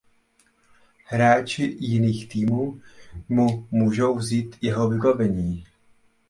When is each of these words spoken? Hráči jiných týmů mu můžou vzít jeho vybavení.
Hráči 1.05 1.77
jiných 1.79 2.29
týmů 2.29 2.81
mu 3.29 3.67
můžou 3.71 4.15
vzít 4.15 4.55
jeho 4.61 4.89
vybavení. 4.89 5.65